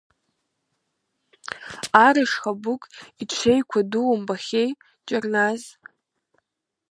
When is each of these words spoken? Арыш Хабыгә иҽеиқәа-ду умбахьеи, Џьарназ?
Арыш 2.05 2.31
Хабыгә 2.41 2.87
иҽеиқәа-ду 3.21 4.07
умбахьеи, 4.13 4.69
Џьарназ? 5.07 5.63